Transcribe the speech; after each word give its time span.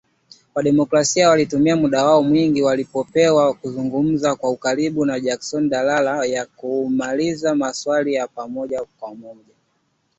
Wa-Democrat 0.55 1.15
walitumia 1.17 1.75
muda 1.75 2.05
wao 2.05 2.23
mwingi 2.23 2.61
waliopewa 2.61 3.53
kuzungumza 3.53 4.35
kwa 4.35 4.49
ukaribu 4.49 5.05
na 5.05 5.19
Jackson, 5.19 5.69
badala 5.69 6.25
ya 6.25 6.45
kuuliza 6.45 7.55
maswali 7.55 8.13
ya 8.13 8.27
moja 8.49 8.85
kwa 8.99 9.15
moja 9.15 9.53